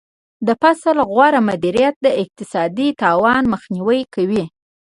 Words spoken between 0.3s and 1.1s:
د فصل